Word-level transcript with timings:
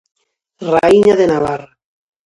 Raíña 0.73 1.15
de 1.19 1.27
Navarra. 1.31 1.69